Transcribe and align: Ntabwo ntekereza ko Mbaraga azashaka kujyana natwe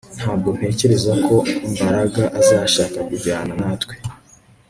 Ntabwo 0.17 0.49
ntekereza 0.57 1.13
ko 1.25 1.35
Mbaraga 1.71 2.23
azashaka 2.39 2.97
kujyana 3.09 3.53
natwe 3.61 3.95